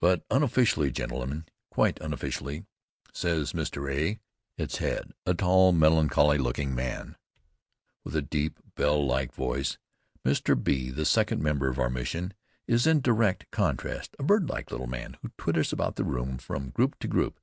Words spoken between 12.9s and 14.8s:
direct contrast, a birdlike